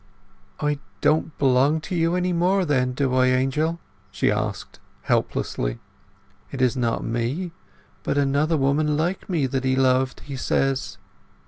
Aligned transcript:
"I 0.59 0.79
don't 1.01 1.37
belong 1.37 1.79
to 1.81 1.95
you 1.95 2.15
any 2.15 2.33
more, 2.33 2.65
then; 2.65 2.93
do 2.93 3.13
I, 3.13 3.27
Angel?" 3.27 3.79
she 4.09 4.31
asked 4.31 4.79
helplessly. 5.03 5.77
"It 6.51 6.59
is 6.59 6.75
not 6.75 7.03
me, 7.03 7.51
but 8.01 8.17
another 8.17 8.57
woman 8.57 8.97
like 8.97 9.29
me 9.29 9.45
that 9.45 9.63
he 9.63 9.75
loved, 9.75 10.21
he 10.21 10.37
says." 10.37 10.97